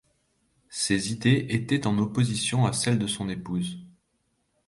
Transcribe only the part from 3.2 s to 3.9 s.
épouse.